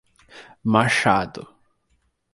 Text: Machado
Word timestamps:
Machado 0.65 1.45